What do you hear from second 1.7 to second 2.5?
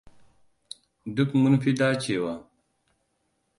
dacewa.